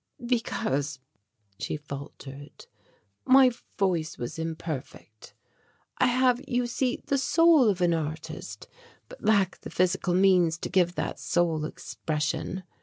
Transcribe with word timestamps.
"Because," 0.25 0.97
she 1.59 1.77
faltered, 1.77 2.65
"my 3.23 3.51
voice 3.77 4.17
was 4.17 4.39
imperfect. 4.39 5.35
I 5.99 6.07
have, 6.07 6.41
you 6.47 6.65
see, 6.65 7.03
the 7.05 7.19
soul 7.19 7.69
of 7.69 7.81
an 7.81 7.93
artist 7.93 8.67
but 9.09 9.23
lack 9.23 9.59
the 9.59 9.69
physical 9.69 10.15
means 10.15 10.57
to 10.57 10.69
give 10.69 10.95
that 10.95 11.19
soul 11.19 11.65
expression. 11.65 12.63